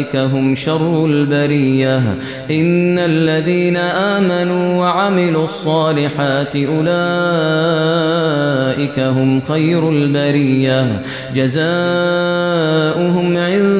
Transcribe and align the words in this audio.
أولئك 0.00 0.16
هم 0.16 0.56
شر 0.56 1.06
البرية. 1.06 1.98
إن 2.50 2.98
الذين 2.98 3.76
آمنوا 3.76 4.76
وعملوا 4.76 5.44
الصالحات 5.44 6.56
أولئك 6.56 6.90
هم 8.98 9.40
خير 9.40 9.90
البرية. 9.90 11.02
جزاؤهم 11.34 13.36
عند 13.36 13.79